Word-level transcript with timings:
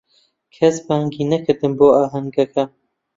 کەس 0.55 0.75
بانگی 0.87 1.29
نەکردم 1.31 1.71
بۆ 1.79 1.87
ئاهەنگەکە. 1.95 2.63